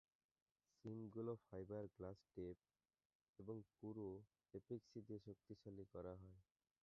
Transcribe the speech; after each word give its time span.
সিমগুলো 0.75 1.33
fibre 1.43 1.83
glass 1.95 2.19
tape 2.35 2.57
এবং 3.39 3.55
পুরু 3.73 4.07
epoxy 4.53 4.99
দিয়ে 5.07 5.19
শক্তিশালী 5.27 5.85
করা 5.93 6.13
হয়। 6.15 6.39